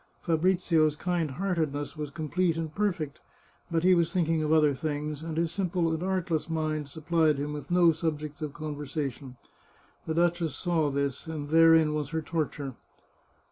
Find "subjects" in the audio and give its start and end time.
7.91-8.41